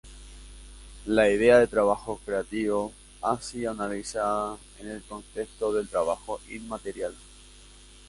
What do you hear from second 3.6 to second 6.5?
analizada en el contexto del trabajo